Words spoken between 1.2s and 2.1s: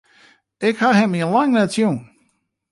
lang net sjoen.